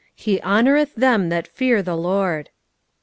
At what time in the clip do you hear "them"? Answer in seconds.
0.95-1.29